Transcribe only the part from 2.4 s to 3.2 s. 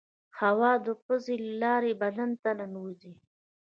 ته ننوزي.